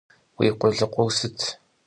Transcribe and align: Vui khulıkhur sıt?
Vui 0.35 0.49
khulıkhur 0.59 1.07
sıt? 1.17 1.37